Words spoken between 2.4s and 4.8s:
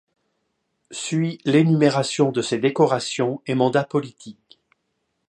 ses décorations et mandats politiques.